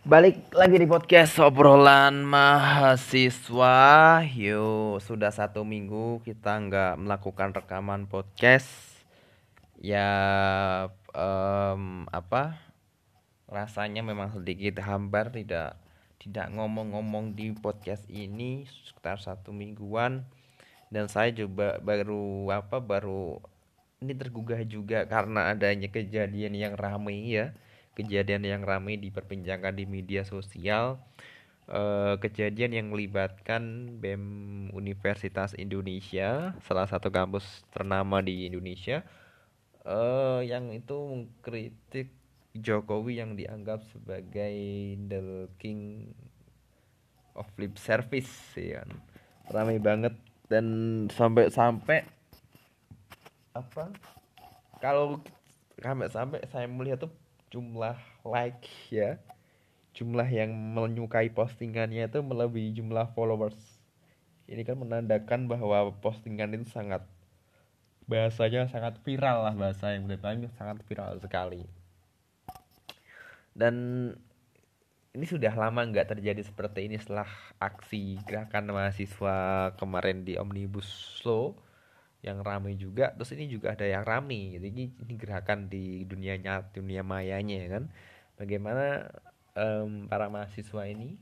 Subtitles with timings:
[0.00, 3.76] Balik lagi di podcast obrolan mahasiswa.
[4.32, 8.72] Yuk, sudah satu minggu kita nggak melakukan rekaman podcast.
[9.76, 10.08] Ya,
[11.12, 12.56] em, apa?
[13.44, 15.76] Rasanya memang sedikit hambar tidak
[16.16, 20.24] tidak ngomong-ngomong di podcast ini sekitar satu mingguan.
[20.88, 22.80] Dan saya juga baru apa?
[22.80, 23.36] Baru
[24.00, 27.52] ini tergugah juga karena adanya kejadian yang ramai ya
[27.98, 30.98] kejadian yang ramai diperbincangkan di media sosial
[31.66, 34.24] eh, kejadian yang melibatkan BEM
[34.74, 39.02] Universitas Indonesia salah satu kampus ternama di Indonesia
[39.84, 42.12] eh, yang itu mengkritik
[42.50, 44.54] Jokowi yang dianggap sebagai
[45.06, 46.10] the king
[47.38, 48.82] of lip service ya.
[49.54, 50.18] Ramai banget
[50.50, 50.66] dan
[51.14, 52.02] sampai-sampai
[53.54, 53.94] apa?
[54.82, 55.22] Kalau
[55.78, 57.12] sampai-sampai saya melihat tuh
[57.50, 59.18] jumlah like ya.
[59.90, 63.58] Jumlah yang menyukai postingannya itu melebihi jumlah followers.
[64.46, 67.02] Ini kan menandakan bahwa postingan itu sangat
[68.06, 71.62] bahasanya sangat viral lah bahasa yang lebih sangat viral sekali.
[73.54, 73.74] Dan
[75.10, 77.26] ini sudah lama nggak terjadi seperti ini setelah
[77.58, 81.58] aksi gerakan mahasiswa kemarin di Omnibus Law
[82.20, 86.76] yang ramai juga terus ini juga ada yang ramai jadi ini gerakan di dunia nyata
[86.76, 87.84] dunia mayanya ya kan?
[88.36, 89.08] Bagaimana
[89.56, 91.16] um, para mahasiswa ini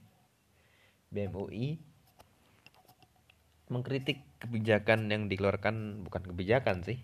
[1.10, 1.80] BMUI
[3.68, 6.98] mengkritik kebijakan yang dikeluarkan bukan kebijakan sih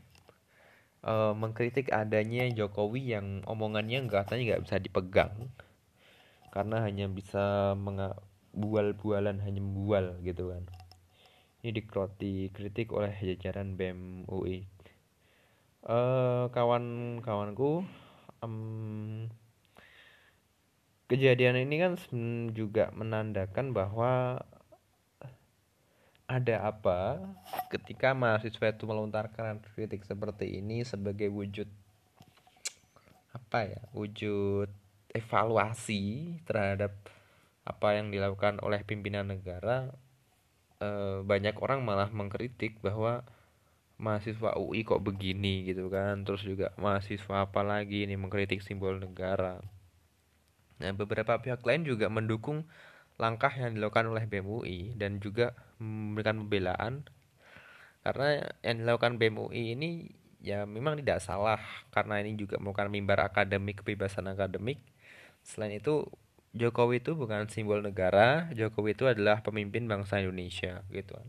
[1.05, 5.35] uh, mengkritik adanya Jokowi yang omongannya nggak katanya nggak bisa dipegang
[6.51, 7.75] karena hanya bisa
[8.55, 10.65] bual-bualan hanya bual gitu kan
[11.65, 11.81] ini
[12.21, 14.69] dikritik oleh jajaran BEM UI
[15.89, 17.89] eh, kawan-kawanku
[18.45, 19.33] um,
[21.09, 21.97] kejadian ini kan
[22.53, 24.45] juga menandakan bahwa
[26.29, 27.21] ada apa
[27.73, 31.69] ketika mahasiswa itu melontarkan kritik seperti ini sebagai wujud
[33.33, 34.69] apa ya wujud
[35.13, 36.93] evaluasi terhadap
[37.65, 39.93] apa yang dilakukan oleh pimpinan negara
[40.85, 43.25] Eh, banyak orang malah mengkritik bahwa
[43.97, 46.23] mahasiswa UI kok begini gitu kan.
[46.27, 49.63] Terus juga mahasiswa apa lagi ini mengkritik simbol negara.
[50.81, 52.67] Nah beberapa pihak lain juga mendukung
[53.17, 56.95] langkah yang dilakukan oleh BMUI dan juga memberikan pembelaan.
[58.05, 59.91] Karena yang dilakukan BMUI ini
[60.45, 61.63] ya memang tidak salah.
[61.95, 64.83] Karena ini juga merupakan mimbar akademik kebebasan akademik.
[65.47, 66.05] Selain itu
[66.55, 71.29] Jokowi itu bukan simbol negara, Jokowi itu adalah pemimpin bangsa Indonesia gitu kan.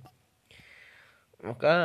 [1.41, 1.75] Maka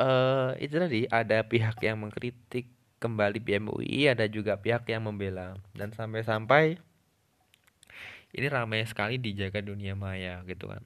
[0.00, 2.72] uh, itu tadi ada pihak yang mengkritik
[3.04, 6.80] kembali BMUI, ada juga pihak yang membela dan sampai-sampai
[8.34, 10.82] ini ramai sekali dijaga dunia maya gitu kan.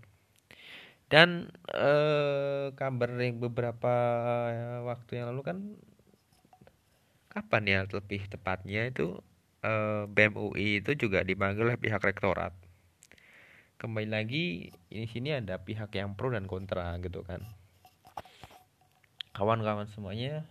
[1.08, 3.94] Dan uh, kabar yang beberapa
[4.84, 5.58] waktu yang lalu kan
[7.32, 9.37] kapan ya lebih tepatnya itu eh,
[10.08, 12.52] BEM UI itu juga dipanggil oleh pihak rektorat.
[13.78, 17.46] Kembali lagi ini sini ada pihak yang pro dan kontra gitu kan.
[19.36, 20.42] Kawan-kawan semuanya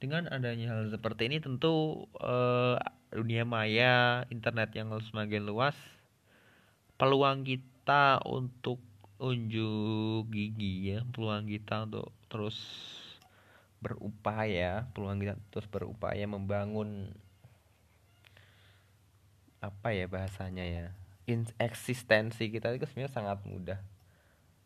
[0.00, 2.76] dengan adanya hal seperti ini tentu eh,
[3.12, 5.76] dunia maya internet yang semakin luas
[6.96, 8.80] peluang kita untuk
[9.20, 12.56] unjuk gigi ya peluang kita untuk terus
[13.84, 17.12] berupaya peluang kita terus berupaya membangun
[19.60, 20.86] apa ya bahasanya ya
[21.60, 23.78] eksistensi kita itu sebenarnya sangat mudah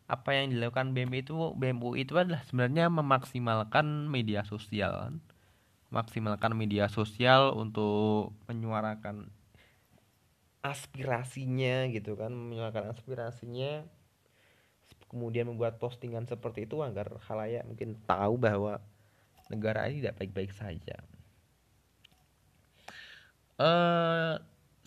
[0.04, 5.14] apa yang dilakukan BMU itu BMU itu adalah sebenarnya memaksimalkan media sosial kan
[5.92, 9.30] maksimalkan media sosial untuk menyuarakan
[10.64, 13.84] aspirasinya gitu kan menyuarakan aspirasinya
[15.14, 18.82] kemudian membuat postingan seperti itu agar halayak mungkin tahu bahwa
[19.46, 20.98] negara ini tidak baik-baik saja.
[23.54, 24.13] Uh,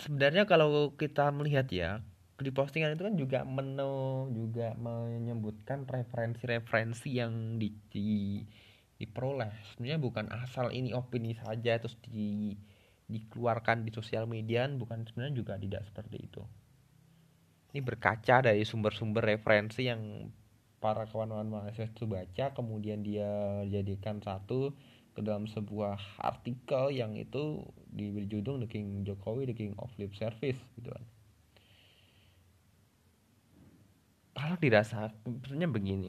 [0.07, 1.99] sebenarnya kalau kita melihat ya
[2.39, 8.39] di postingan itu kan juga menu juga menyebutkan referensi-referensi yang di, di
[8.97, 9.51] diperoleh.
[9.73, 12.55] Sebenarnya bukan asal ini opini saja terus di
[13.07, 16.41] dikeluarkan di sosial media bukan sebenarnya juga tidak seperti itu.
[17.75, 20.31] Ini berkaca dari sumber-sumber referensi yang
[20.77, 24.77] para kawan-kawan mahasiswa itu baca kemudian dia jadikan satu
[25.17, 30.13] ke dalam sebuah artikel yang itu diberi judul The King Jokowi The King of Lip
[30.13, 31.05] Service gitu kan.
[34.37, 36.05] Kalau dirasa sebenarnya begini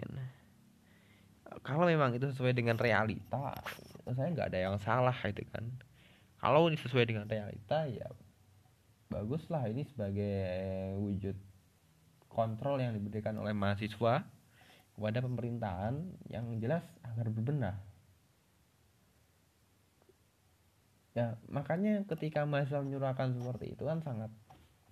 [1.64, 3.56] kalau memang itu sesuai dengan realita
[4.04, 5.64] saya nggak ada yang salah itu kan.
[6.36, 8.12] Kalau ini sesuai dengan realita ya
[9.08, 10.36] baguslah ini sebagai
[11.00, 11.32] wujud
[12.28, 14.28] kontrol yang diberikan oleh mahasiswa
[14.92, 15.96] kepada pemerintahan
[16.28, 17.87] yang jelas agar berbenah
[21.18, 24.30] ya makanya ketika mahasiswa menyuarakan seperti itu kan sangat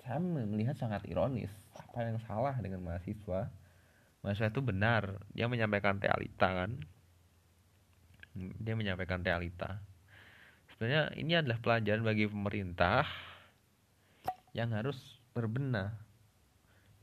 [0.02, 3.50] saya melihat sangat ironis apa yang salah dengan mahasiswa.
[4.22, 6.70] Mahasiswa itu benar dia menyampaikan realita kan.
[8.34, 9.78] Dia menyampaikan realita.
[10.74, 13.06] Sebenarnya ini adalah pelajaran bagi pemerintah
[14.50, 14.98] yang harus
[15.30, 15.94] berbenah.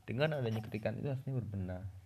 [0.04, 2.03] Dengan adanya kritikan itu harusnya berbenah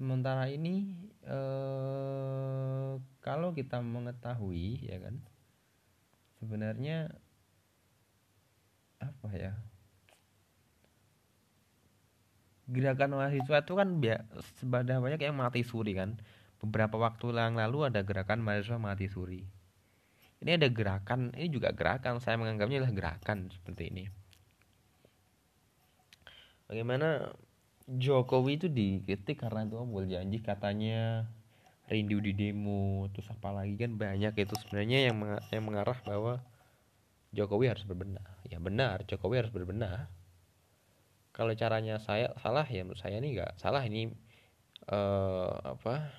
[0.00, 0.96] sementara ini
[1.28, 5.20] eh, kalau kita mengetahui ya kan
[6.40, 7.12] sebenarnya
[8.96, 9.52] apa ya?
[12.70, 13.88] Gerakan mahasiswa itu kan
[14.64, 16.16] sebadah banyak yang mati suri kan.
[16.64, 19.44] Beberapa waktu yang lalu ada gerakan mahasiswa mati suri.
[20.40, 24.04] Ini ada gerakan ini juga gerakan saya menganggapnya adalah gerakan seperti ini.
[26.72, 27.36] Bagaimana
[27.90, 31.26] Jokowi itu dikritik karena itu janji katanya
[31.90, 35.16] rindu di demo terus apalagi kan banyak itu sebenarnya yang
[35.50, 36.38] yang mengarah bahwa
[37.34, 38.22] Jokowi harus berbenah.
[38.46, 40.06] Ya benar Jokowi harus berbenah.
[41.34, 43.82] Kalau caranya saya salah ya menurut saya ini nggak salah.
[43.82, 44.06] Ini
[44.86, 46.14] uh, apa?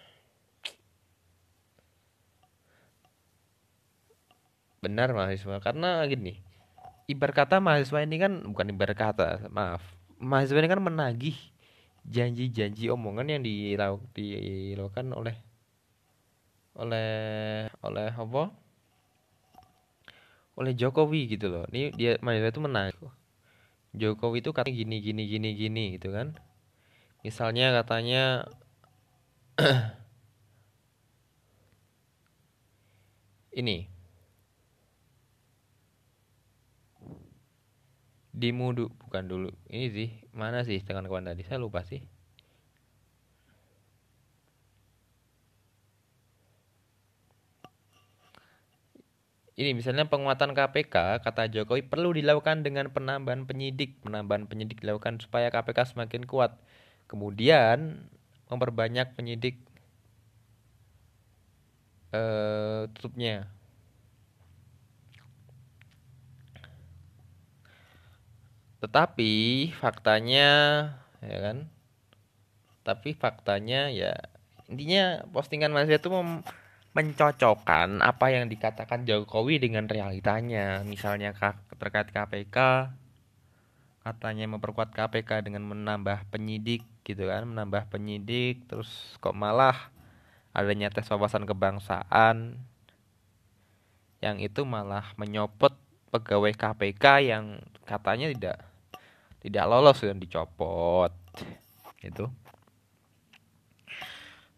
[4.84, 5.56] Benar mahasiswa.
[5.64, 6.36] Karena gini
[7.08, 9.84] ibarat kata mahasiswa ini kan bukan ibarat kata maaf.
[10.20, 11.40] Mahasiswa ini kan menagih
[12.08, 15.38] janji-janji omongan yang dilakukan oleh
[16.78, 18.44] oleh oleh apa?
[20.60, 21.66] Oleh Jokowi gitu loh.
[21.72, 22.92] Ini dia mahasiswa itu menang
[23.92, 26.38] Jokowi itu katanya gini gini gini gini gitu kan.
[27.22, 28.48] Misalnya katanya
[33.62, 33.92] ini
[38.32, 39.50] di mudu bukan dulu.
[39.68, 41.44] Ini sih mana sih dengan kawan tadi?
[41.44, 42.00] Saya lupa sih.
[49.62, 54.02] Ini misalnya penguatan KPK kata Jokowi perlu dilakukan dengan penambahan penyidik.
[54.02, 56.58] Penambahan penyidik dilakukan supaya KPK semakin kuat.
[57.06, 58.10] Kemudian
[58.50, 59.60] memperbanyak penyidik
[62.16, 63.52] eh, tutupnya
[68.82, 70.50] tetapi faktanya
[71.22, 71.58] ya kan?
[72.82, 74.18] Tapi faktanya ya
[74.66, 76.42] intinya postingan Mas itu mem
[76.92, 80.84] mencocokkan apa yang dikatakan Jokowi dengan realitanya.
[80.84, 81.32] Misalnya
[81.78, 82.58] terkait KPK
[84.02, 87.46] katanya memperkuat KPK dengan menambah penyidik gitu kan?
[87.46, 88.90] Menambah penyidik terus
[89.22, 89.94] kok malah
[90.52, 92.60] adanya tes wawasan kebangsaan
[94.22, 95.74] yang itu malah menyopot
[96.12, 98.71] pegawai KPK yang katanya tidak
[99.42, 101.12] tidak lolos dan dicopot.
[102.02, 102.30] Itu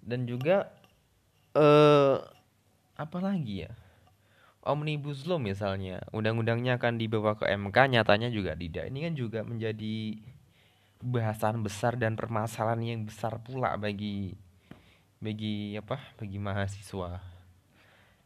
[0.03, 0.68] dan juga
[1.56, 2.19] eh
[2.94, 3.71] apa lagi ya?
[4.63, 6.03] Omnibus law misalnya.
[6.15, 8.88] Undang-undangnya akan dibawa ke MK nyatanya juga tidak.
[8.88, 10.24] Ini kan juga menjadi
[11.03, 14.35] bahasan besar dan permasalahan yang besar pula bagi
[15.19, 16.00] bagi apa?
[16.15, 17.19] Bagi mahasiswa.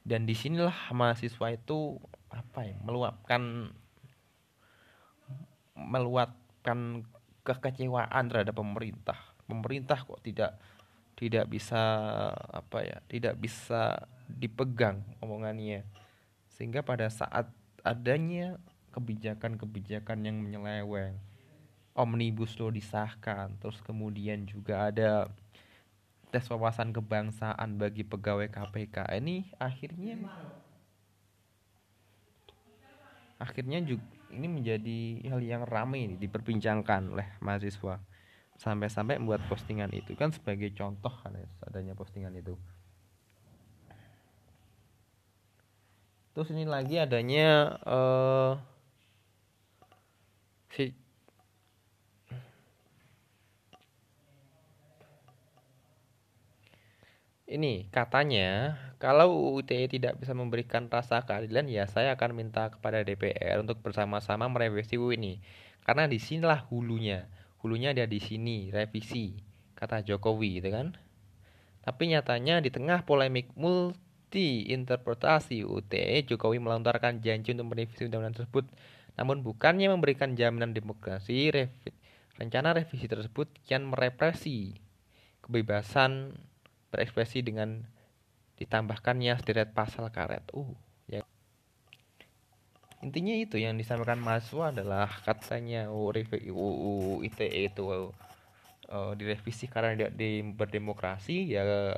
[0.05, 1.97] Dan di sinilah mahasiswa itu
[2.29, 3.73] apa ya meluapkan
[5.73, 6.37] meluap
[6.73, 7.07] menyebabkan
[7.47, 9.19] kekecewaan terhadap pemerintah.
[9.47, 10.59] Pemerintah kok tidak
[11.15, 11.79] tidak bisa
[12.51, 13.95] apa ya, tidak bisa
[14.27, 15.87] dipegang omongannya.
[16.51, 17.47] Sehingga pada saat
[17.81, 18.59] adanya
[18.91, 21.15] kebijakan-kebijakan yang menyeleweng,
[21.95, 25.31] omnibus law disahkan, terus kemudian juga ada
[26.27, 29.07] tes wawasan kebangsaan bagi pegawai KPK.
[29.23, 30.19] Ini akhirnya
[33.39, 34.99] akhirnya juga ini menjadi
[35.31, 37.99] hal yang ramai diperbincangkan oleh mahasiswa.
[38.57, 40.17] Sampai-sampai membuat postingan itu.
[40.17, 42.57] Kan sebagai contoh kan ya, adanya postingan itu.
[46.33, 48.53] Terus ini lagi adanya uh,
[50.69, 50.93] si
[57.49, 63.61] ini katanya kalau UITE tidak bisa memberikan rasa keadilan ya saya akan minta kepada DPR
[63.61, 65.37] untuk bersama-sama merevisi UU ini.
[65.85, 67.29] Karena di sinilah hulunya.
[67.61, 69.37] Hulunya ada di sini revisi
[69.77, 70.97] kata Jokowi gitu kan?
[71.85, 78.65] Tapi nyatanya di tengah polemik multi interpretasi UTE Jokowi melontarkan janji untuk merevisi undang-undang tersebut.
[79.13, 81.53] Namun bukannya memberikan jaminan demokrasi
[82.37, 84.77] rencana revisi tersebut kian merepresi
[85.45, 86.37] kebebasan
[86.93, 87.85] berekspresi dengan
[88.57, 90.43] ditambahkannya sederet pasal karet.
[90.53, 90.73] Uh,
[91.07, 91.23] ya.
[93.05, 97.83] intinya itu yang disampaikan mahasiswa adalah katanya UU ITE itu
[98.89, 101.93] uh, direvisi karena dia di berdemokrasi ya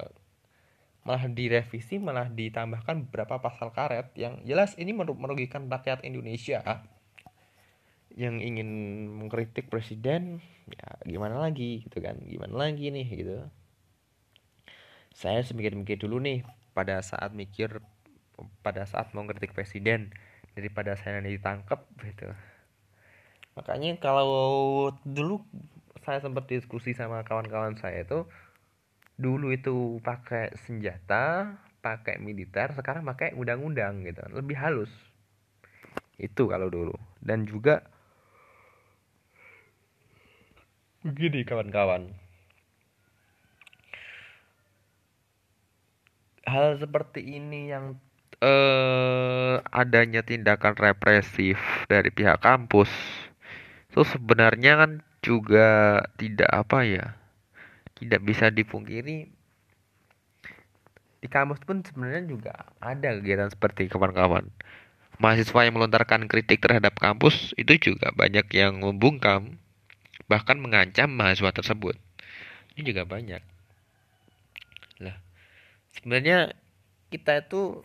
[1.08, 6.62] malah direvisi malah ditambahkan beberapa pasal karet yang jelas ini merugikan rakyat Indonesia
[8.20, 8.68] yang ingin
[9.08, 13.48] mengkritik presiden ya gimana lagi gitu kan gimana lagi nih gitu
[15.14, 16.46] saya semikir-mikir dulu nih
[16.78, 17.82] pada saat mikir
[18.64, 20.14] pada saat mau kritik presiden
[20.56, 22.32] daripada saya nanti ditangkap gitu.
[23.60, 25.44] Makanya kalau dulu
[26.08, 28.24] saya sempat diskusi sama kawan-kawan saya itu
[29.20, 34.24] dulu itu pakai senjata pakai militer sekarang pakai undang-undang gitu.
[34.32, 34.92] Lebih halus.
[36.16, 36.96] Itu kalau dulu.
[37.20, 37.84] Dan juga
[41.04, 42.12] begini kawan-kawan
[46.50, 47.96] hal seperti ini yang
[48.42, 52.90] eh, adanya tindakan represif dari pihak kampus.
[53.94, 57.06] Itu sebenarnya kan juga tidak apa ya
[58.00, 59.28] tidak bisa dipungkiri
[61.20, 64.48] di kampus pun sebenarnya juga ada kegiatan seperti kawan-kawan.
[65.20, 69.60] Mahasiswa yang melontarkan kritik terhadap kampus itu juga banyak yang membungkam
[70.32, 72.00] bahkan mengancam mahasiswa tersebut.
[72.80, 73.44] Ini juga banyak.
[75.04, 75.20] Lah
[75.96, 76.54] sebenarnya
[77.10, 77.82] kita itu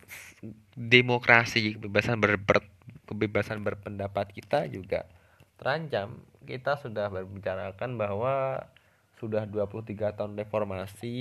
[0.76, 2.61] demokrasi kebebasan ber, ber,
[3.08, 5.08] kebebasan berpendapat kita juga
[5.56, 6.20] terancam.
[6.44, 8.68] Kita sudah berbicarakan bahwa
[9.16, 11.16] sudah 23 tahun reformasi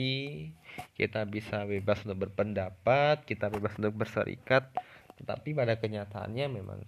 [0.97, 4.73] kita bisa bebas untuk berpendapat kita bebas untuk berserikat
[5.21, 6.83] tetapi pada kenyataannya memang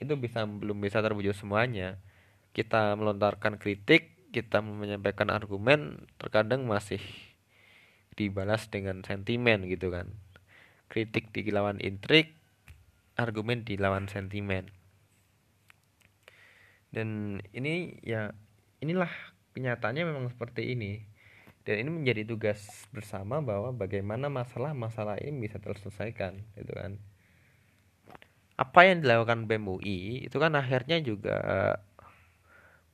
[0.00, 2.00] itu bisa belum bisa terwujud semuanya.
[2.52, 7.00] Kita melontarkan kritik kita menyampaikan argumen terkadang masih
[8.16, 10.10] dibalas dengan sentimen gitu kan.
[10.88, 12.36] Kritik dilawan intrik
[13.16, 14.68] argumen dilawan sentimen.
[16.92, 18.32] Dan ini ya
[18.80, 19.10] inilah
[19.56, 21.00] kenyataannya memang seperti ini.
[21.66, 27.02] Dan ini menjadi tugas bersama bahwa bagaimana masalah-masalah ini bisa terselesaikan gitu kan.
[28.56, 31.36] Apa yang dilakukan BEM UI itu kan akhirnya juga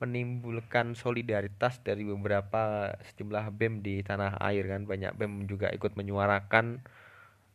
[0.02, 4.82] menimbulkan solidaritas dari beberapa sejumlah BEM di tanah air kan.
[4.82, 6.82] Banyak BEM juga ikut menyuarakan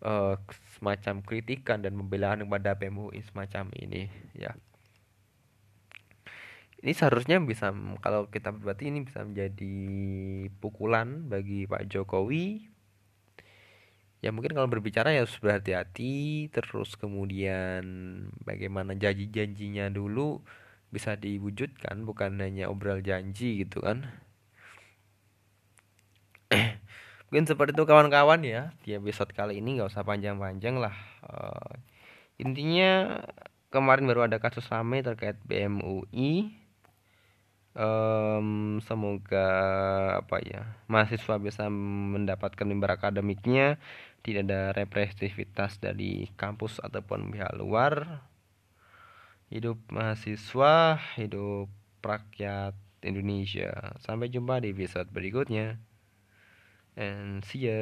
[0.07, 0.39] uh,
[0.79, 4.55] semacam kritikan dan pembelaan kepada BEM UI semacam ini ya.
[6.77, 9.75] Ini seharusnya bisa kalau kita berarti ini bisa menjadi
[10.63, 12.69] pukulan bagi Pak Jokowi.
[14.21, 17.85] Ya mungkin kalau berbicara ya harus berhati-hati terus kemudian
[18.41, 20.41] bagaimana janji-janjinya dulu
[20.89, 24.07] bisa diwujudkan bukan hanya obral janji gitu kan.
[27.27, 28.71] Mungkin seperti itu kawan-kawan ya.
[28.87, 30.95] Di episode kali ini nggak usah panjang-panjang lah.
[31.27, 31.75] Uh,
[32.39, 33.19] intinya
[33.67, 36.55] kemarin baru ada kasus ramai terkait BMUI
[37.77, 39.47] um, semoga
[40.25, 43.77] apa ya mahasiswa bisa mendapatkan mimbar akademiknya.
[44.25, 48.26] Tidak ada represivitas dari kampus ataupun pihak luar
[49.47, 51.71] hidup mahasiswa, hidup
[52.03, 53.95] rakyat Indonesia.
[54.03, 55.79] Sampai jumpa di episode berikutnya.
[56.97, 57.81] And see ya.